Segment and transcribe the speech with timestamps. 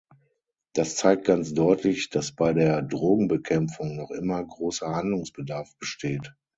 [0.73, 6.33] Das zeigt ganz deutlich, dass bei der Drogenbekämpfung noch immer großer Handlungsbedarf besteht.